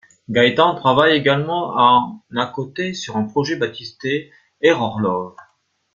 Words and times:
Gaëtan 0.29 0.73
travaille 0.73 1.11
également 1.15 1.75
en 1.77 2.23
à-côté 2.35 2.95
sur 2.95 3.17
un 3.17 3.25
projet 3.25 3.55
baptisé 3.55 4.31
Errorlove. 4.59 5.35